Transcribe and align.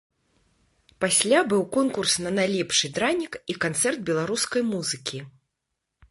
Пасля 1.03 1.39
быў 1.51 1.59
конкурс 1.75 2.13
на 2.27 2.31
найлепшы 2.37 2.89
дранік 2.95 3.33
і 3.55 3.57
канцэрт 3.65 3.99
беларускай 4.11 4.61
музыкі. 4.71 5.19